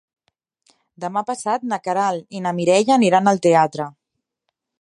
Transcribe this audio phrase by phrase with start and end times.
[1.03, 3.91] Demà passat na Queralt i na Mireia aniran al teatre.